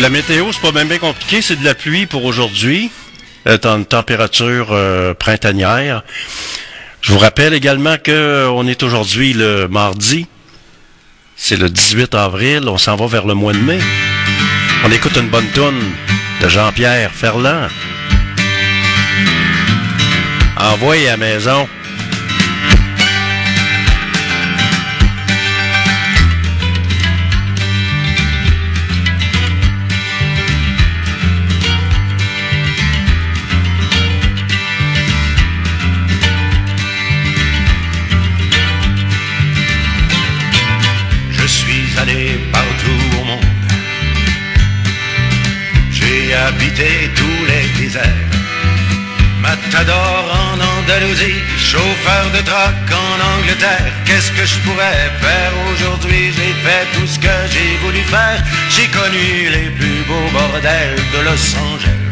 [0.00, 2.90] La météo, c'est pas bien, bien compliqué, c'est de la pluie pour aujourd'hui.
[3.46, 6.02] Euh, température euh, printanière.
[7.00, 10.26] Je vous rappelle également que euh, est aujourd'hui le mardi.
[11.36, 13.78] C'est le 18 avril, on s'en va vers le mois de mai.
[14.84, 15.80] On écoute une bonne toune
[16.42, 17.68] de Jean-Pierre Ferland.
[20.56, 21.68] Envoyez à maison.
[49.74, 53.92] Matador en Andalousie, chauffeur de truck en Angleterre.
[54.04, 56.32] Qu'est-ce que je pourrais faire aujourd'hui?
[56.36, 58.40] J'ai fait tout ce que j'ai voulu faire.
[58.70, 62.04] J'ai connu les plus beaux bordels de Los Angeles.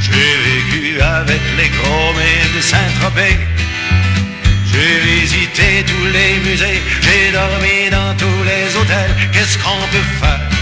[0.00, 3.38] J'ai vécu avec les chromés de Saint-Tropez.
[4.72, 9.14] J'ai visité tous les musées, j'ai dormi dans tous les hôtels.
[9.32, 10.58] Qu'est-ce qu'on peut faire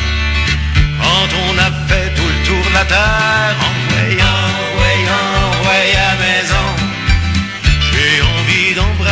[1.06, 4.25] quand on a fait tout le tour de la terre En voyant,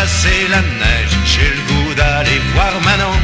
[0.05, 3.17] d'embrasser la neige, j'ai le goût d'aller voir Manon.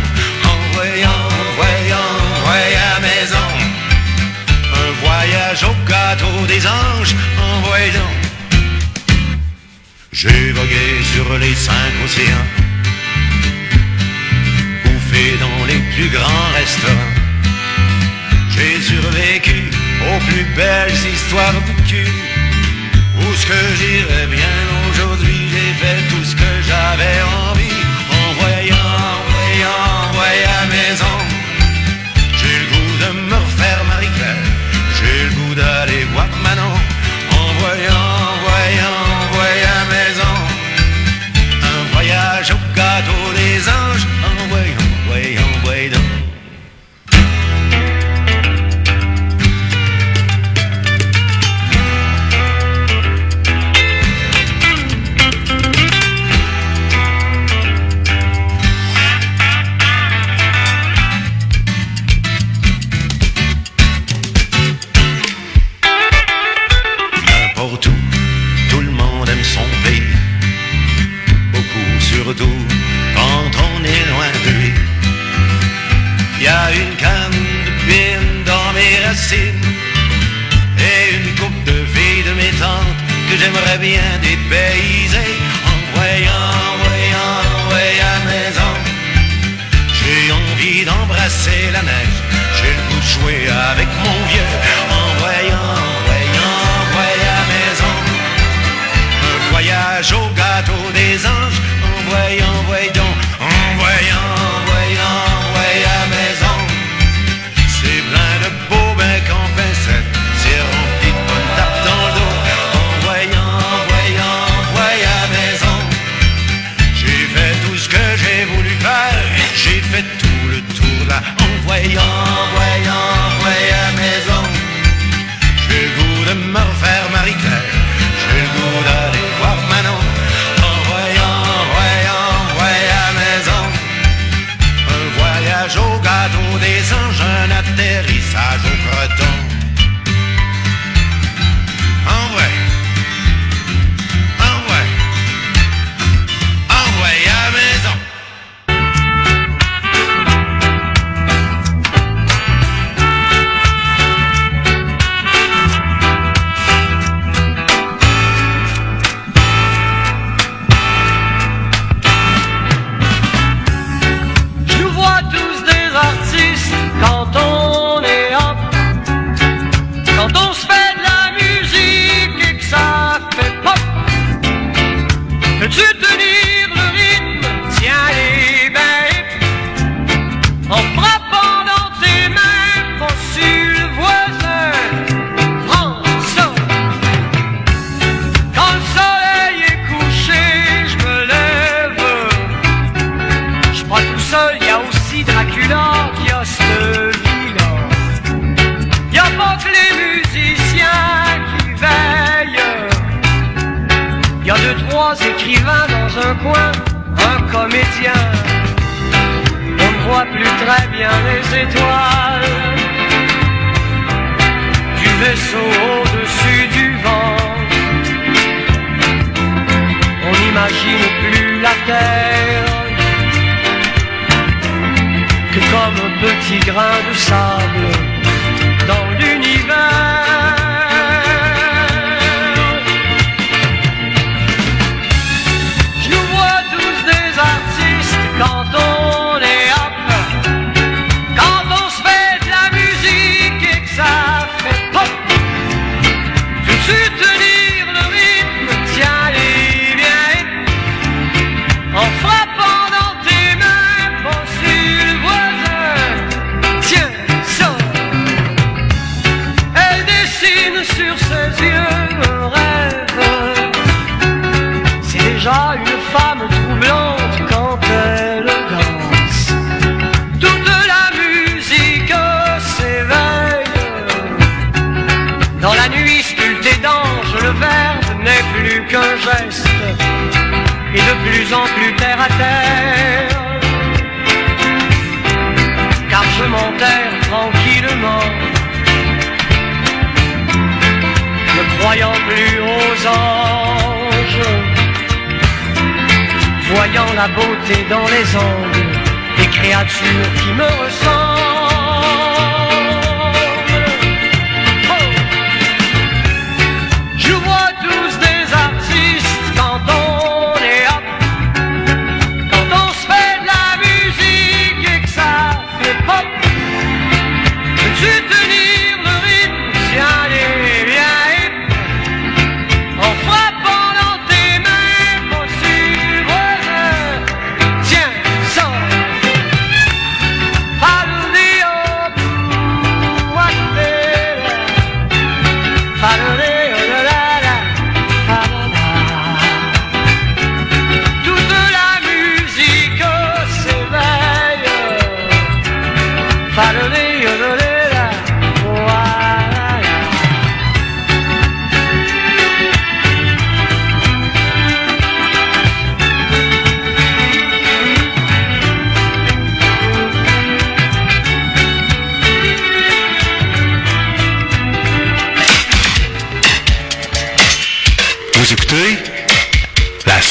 [0.44, 2.12] En voyant, voyant,
[2.44, 3.48] voyant maison.
[4.74, 8.14] Un voyage au gâteau des anges, en voyant.
[10.12, 12.48] J'ai vogué sur les cinq océans,
[14.84, 17.14] bouffé dans les plus grands restaurants.
[18.54, 19.70] J'ai survécu
[20.08, 22.12] aux plus belles histoires de cul.
[23.18, 24.89] Où ce que j'irais bien tout
[26.90, 27.49] ce que
[83.70, 85.49] très bien dépaysé.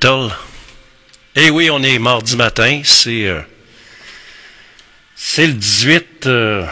[0.00, 0.32] Beatles.
[1.34, 3.40] Eh oui, on est mardi matin, c'est euh,
[5.16, 6.64] c'est le 18 euh,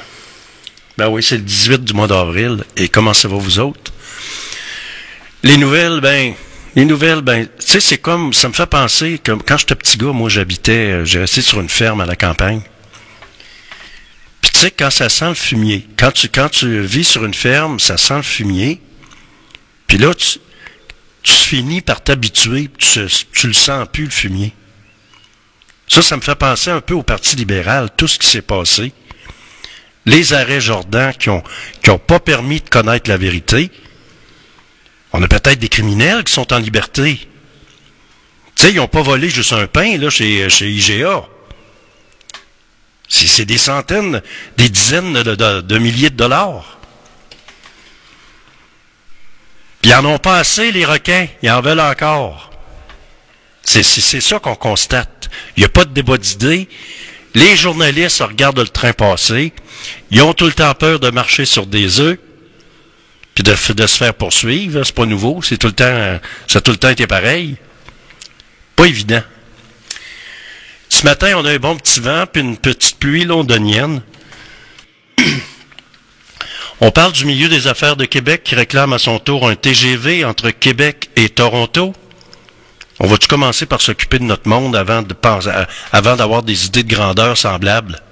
[0.97, 3.93] ben oui, c'est le 18 du mois d'avril et comment ça va vous autres?
[5.43, 6.35] Les nouvelles ben
[6.77, 9.98] les nouvelles ben tu sais c'est comme ça me fait penser que quand j'étais petit
[9.98, 12.61] gars, moi j'habitais euh, j'ai resté sur une ferme à la campagne.
[14.40, 17.35] Puis tu sais quand ça sent le fumier, quand tu quand tu vis sur une
[17.35, 18.81] ferme, ça sent le fumier.
[19.89, 20.39] Puis là tu
[21.27, 24.55] tu finis par t'habituer, tu, tu le sens plus, le fumier.
[25.89, 28.93] Ça, ça me fait penser un peu au Parti libéral, tout ce qui s'est passé.
[30.05, 31.43] Les arrêts Jordan qui ont,
[31.82, 33.73] qui ont pas permis de connaître la vérité.
[35.12, 37.19] On a peut-être des criminels qui sont en liberté.
[38.55, 41.24] Tu sais, ils n'ont pas volé juste un pain, là, chez, chez IGA.
[43.09, 44.23] C'est des centaines,
[44.57, 46.77] des dizaines de milliers de dollars.
[49.76, 51.29] Puis ils en ont pas assez, les requins.
[51.45, 52.51] Ils en veulent encore.
[53.63, 55.31] C'est ça qu'on constate.
[55.57, 56.69] Il n'y a pas de débat d'idées.
[57.35, 59.53] Les journalistes regardent le train passer.
[60.11, 62.19] Ils ont tout le temps peur de marcher sur des œufs.
[63.37, 64.83] Puis de, de se faire poursuivre.
[64.83, 65.41] C'est pas nouveau.
[65.43, 66.19] C'est tout le temps,
[66.49, 67.57] ça a tout le temps été pareil.
[68.75, 69.23] Pas évident.
[70.89, 74.03] Ce matin, on a un bon petit vent puis une petite pluie londonienne.
[76.81, 80.27] On parle du milieu des affaires de Québec qui réclame à son tour un TGV
[80.27, 81.94] entre Québec et Toronto.
[82.98, 85.03] On va-tu commencer par s'occuper de notre monde avant
[86.16, 88.03] d'avoir des idées de grandeur semblables?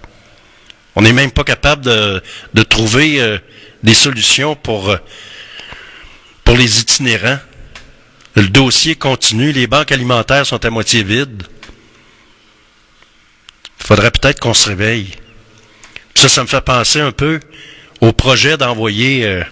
[0.97, 3.39] On n'est même pas capable de, trouver euh,
[3.83, 4.97] des solutions pour, euh,
[6.45, 7.41] pour les itinérants.
[8.35, 11.43] Le dossier continue, les banques alimentaires sont à moitié vides.
[13.81, 15.11] Il faudrait peut-être qu'on se réveille.
[16.15, 17.41] Ça, ça me fait penser un peu
[18.05, 19.43] au projet d'envoyer euh,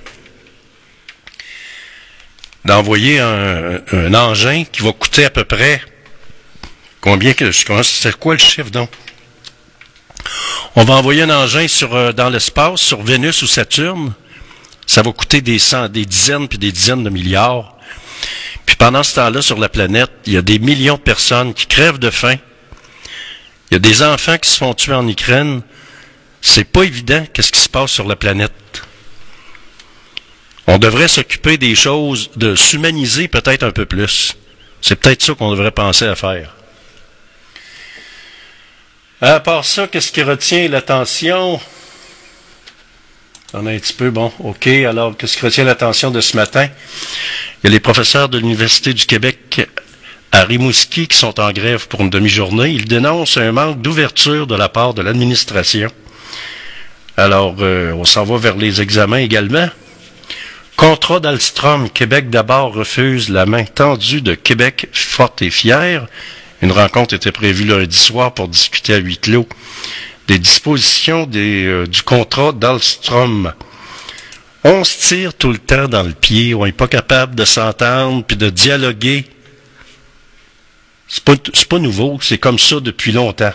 [2.65, 5.83] d'envoyer un, engin qui va coûter à peu près
[7.01, 8.91] combien que c'est quoi le chiffre donc?
[10.77, 14.13] On va envoyer un engin euh, dans l'espace sur Vénus ou Saturne.
[14.87, 17.77] Ça va coûter des cent, des dizaines puis des dizaines de milliards.
[18.67, 21.67] Puis pendant ce temps-là sur la planète, il y a des millions de personnes qui
[21.67, 22.37] crèvent de faim.
[23.71, 25.63] Il y a des enfants qui se font tuer en Ukraine.
[26.43, 28.53] C'est pas évident qu'est-ce qui se passe sur la planète.
[30.67, 34.37] On devrait s'occuper des choses, de s'humaniser peut-être un peu plus.
[34.81, 36.55] C'est peut-être ça qu'on devrait penser à faire.
[39.21, 41.61] À part ça, qu'est-ce qui retient l'attention?
[43.55, 44.67] On a un petit peu, bon, OK.
[44.67, 46.69] Alors, qu'est-ce qui retient l'attention de ce matin?
[47.63, 49.69] Il y a les professeurs de l'Université du Québec
[50.33, 52.71] à Rimouski qui sont en grève pour une demi-journée.
[52.71, 55.91] Ils dénoncent un manque d'ouverture de la part de l'administration.
[57.17, 59.69] Alors, euh, on s'en va vers les examens également.
[60.77, 66.07] Contrat d'Alstrom, Québec d'abord refuse la main tendue de Québec forte et fière.
[66.63, 69.47] Une rencontre était prévue lundi soir pour discuter à huis clos
[70.29, 73.53] des dispositions euh, du contrat d'Alstrom.
[74.65, 78.25] On se tire tout le temps dans le pied, on n'est pas capable de s'entendre
[78.25, 79.27] puis de dialoguer.
[81.09, 81.35] C'est pas,
[81.69, 83.53] pas nouveau, c'est comme ça depuis longtemps.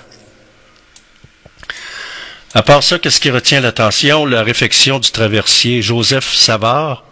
[2.57, 4.25] À part ça, qu'est-ce qui retient l'attention?
[4.25, 7.03] La réfection du traversier Joseph Savard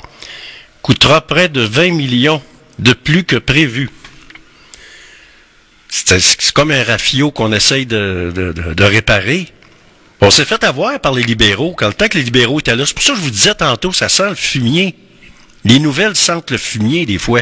[0.82, 2.42] coûtera près de 20 millions
[2.80, 3.92] de plus que prévu.
[5.88, 8.34] C'est comme un rafio qu'on essaye de,
[8.80, 9.48] réparer.
[10.20, 12.84] On s'est fait avoir par les libéraux quand le temps que les libéraux étaient là.
[12.88, 14.96] C'est pour ça que je vous disais tantôt, ça sent le fumier.
[15.64, 17.42] Les nouvelles sentent le fumier des fois.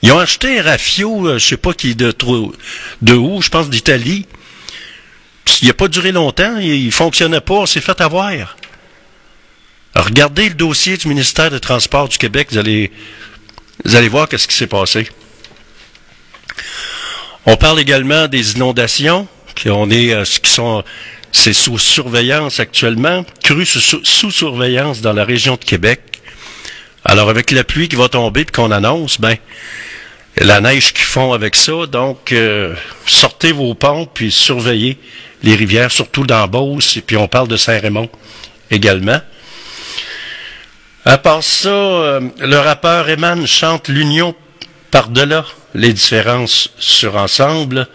[0.00, 2.14] Ils ont acheté un rafio, euh, je sais pas qui de
[3.02, 4.26] de où, je pense d'Italie.
[5.60, 8.56] Il n'a pas duré longtemps, il, il fonctionnait pas, on s'est fait avoir.
[9.94, 12.90] Regardez le dossier du ministère des Transports du Québec, vous allez,
[13.84, 15.08] vous allez voir qu'est-ce qui s'est passé.
[17.44, 20.82] On parle également des inondations, qui on est, euh, qui sont,
[21.32, 26.00] c'est sous surveillance actuellement, crues sous, sous surveillance dans la région de Québec.
[27.04, 29.36] Alors, avec la pluie qui va tomber puis qu'on annonce, ben,
[30.38, 32.74] la neige qui fond avec ça, donc euh,
[33.06, 34.98] sortez vos ponts puis surveillez
[35.42, 38.08] les rivières, surtout dans Beauce, et puis on parle de Saint-Raymond
[38.70, 39.20] également.
[41.04, 44.34] À part ça, euh, le rappeur Eman chante l'union
[44.90, 45.44] par-delà
[45.74, 47.88] les différences sur ensemble.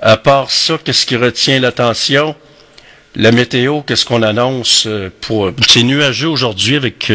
[0.00, 2.36] À part ça, qu'est-ce qui retient l'attention?
[3.16, 5.50] La météo, qu'est-ce qu'on annonce euh, pour...
[5.66, 7.12] C'est nuageux aujourd'hui avec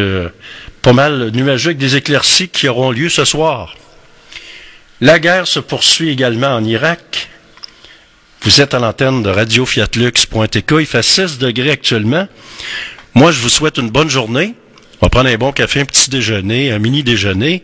[0.81, 3.75] pas mal nuageux avec des éclaircies qui auront lieu ce soir.
[4.99, 7.29] La guerre se poursuit également en Irak.
[8.41, 10.73] Vous êtes à l'antenne de Radio Fiatlux.tk.
[10.79, 12.27] Il fait 16 degrés actuellement.
[13.13, 14.55] Moi, je vous souhaite une bonne journée.
[14.99, 17.63] On va prendre un bon café, un petit déjeuner, un mini déjeuner.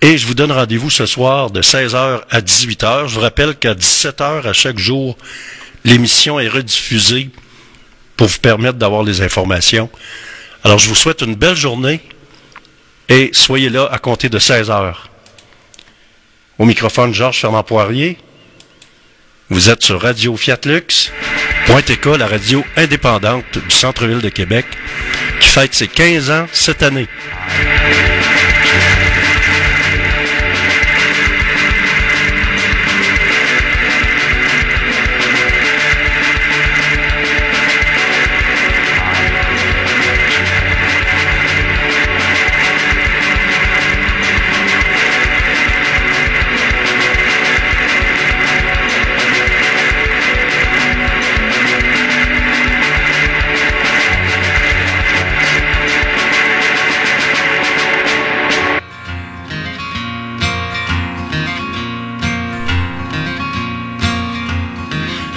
[0.00, 3.06] Et je vous donne rendez-vous ce soir de 16h à 18h.
[3.06, 5.16] Je vous rappelle qu'à 17h à chaque jour,
[5.84, 7.30] l'émission est rediffusée
[8.16, 9.88] pour vous permettre d'avoir les informations.
[10.64, 12.00] Alors, je vous souhaite une belle journée
[13.08, 15.09] et soyez là à compter de 16h.
[16.60, 18.18] Au microphone, Georges Fernand Poirier.
[19.48, 21.10] Vous êtes sur Radio Fiat Lux,
[21.64, 21.80] Point
[22.18, 24.66] la radio indépendante du centre-ville de Québec,
[25.40, 27.08] qui fête ses 15 ans cette année.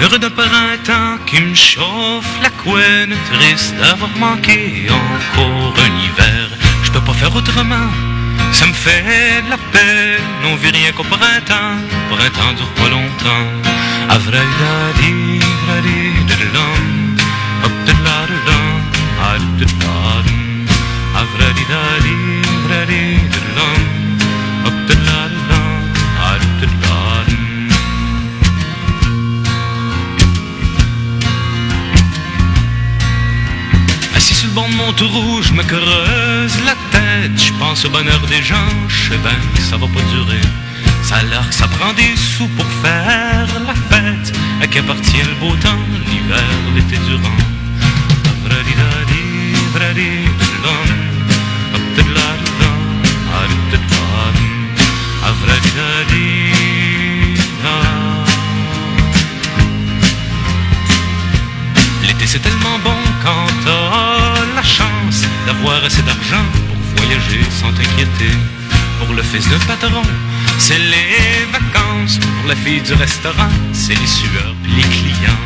[0.04, 6.50] Heureux d'un printemps qui me chauffe la couenne, triste d'avoir manqué encore un hiver.
[6.84, 7.90] Je peux pas faire autrement,
[8.52, 10.22] ça me fait de la peine.
[10.44, 11.78] On vit rien qu'au printemps,
[12.12, 13.48] printemps dure pas longtemps.
[14.10, 15.40] Avradi,
[35.04, 37.38] taureau, je me creuse la tête.
[37.48, 40.46] Je pense au bonheur des gens, je sais bien que ça va pas durer.
[41.02, 44.34] Ça a l'air que ça prend des sous pour faire la fête.
[44.62, 47.38] À qui appartient le beau temps, l'hiver, l'été durant.
[62.06, 64.23] L'été c'est tellement bon quand
[65.46, 68.34] d'avoir assez d'argent pour voyager sans t'inquiéter.
[69.00, 70.04] Pour le fils d'un patron,
[70.58, 72.18] c'est les vacances.
[72.18, 75.44] Pour la fille du restaurant, c'est les sueurs les clients.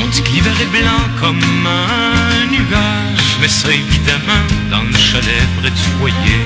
[0.00, 2.03] On dit que l'hiver est blanc comme un
[3.44, 6.40] Mais ça évidemment dans le chalet près du foyer.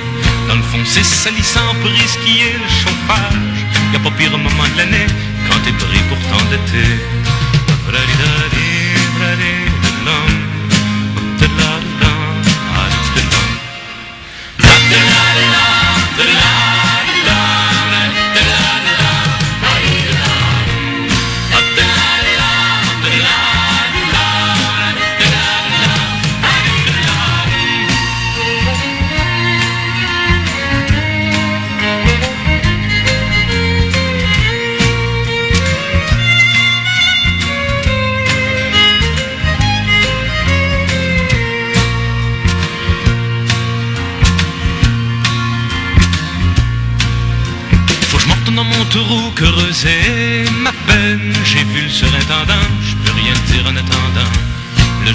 [0.49, 3.59] Dans le fond c'est salissant pour risquer le chauffage.
[3.93, 5.07] Y a pas pire moment de l'année
[5.49, 6.45] quand t'es pris pour tant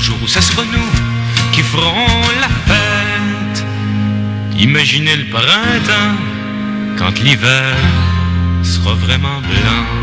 [0.03, 0.91] jour où ça sera nous
[1.53, 3.65] qui ferons la fête.
[4.59, 6.17] Imaginez le printemps
[6.97, 7.77] quand l'hiver
[8.63, 10.02] sera vraiment blanc.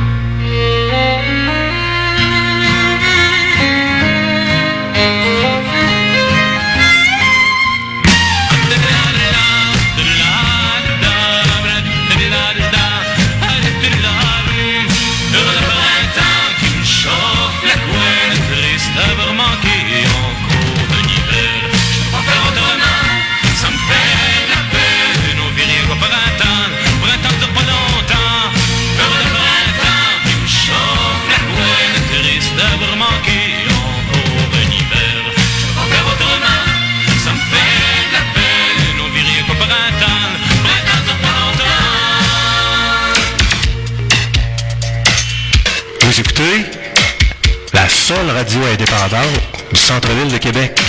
[49.91, 50.81] Centre-ville de Québec.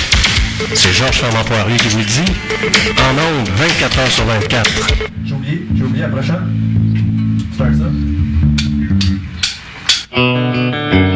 [0.75, 2.31] C'est Georges Fernand Poirier qui vous le dit.
[2.99, 4.71] En ondes, 24 heures sur 24.
[5.25, 6.39] J'ai oublié, j'ai oublié, approchant.
[7.55, 7.71] Start
[10.13, 11.10] ça.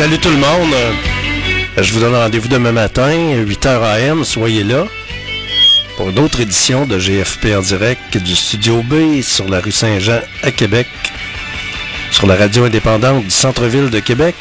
[0.00, 0.72] Salut tout le monde.
[0.72, 4.24] Euh, je vous donne rendez-vous demain matin, 8h AM.
[4.24, 4.86] Soyez là
[5.98, 10.52] pour d'autres éditions de GFP en direct du Studio B sur la rue Saint-Jean à
[10.52, 10.86] Québec,
[12.10, 14.36] sur la radio indépendante du centre-ville de Québec,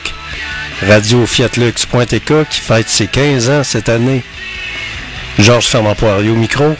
[0.88, 4.24] Radio Fiatlux.tk qui fête ses 15 ans cette année.
[5.40, 6.74] Georges Fermant-Poirier micro.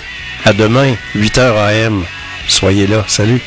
[0.46, 2.06] À demain, 8h AM.
[2.48, 3.04] Soyez là.
[3.10, 3.42] Salut.